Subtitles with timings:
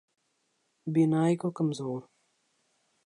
[0.87, 2.01] بینائی کو کمزور